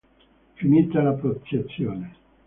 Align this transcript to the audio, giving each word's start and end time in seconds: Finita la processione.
Finita 0.55 1.03
la 1.03 1.11
processione. 1.13 2.15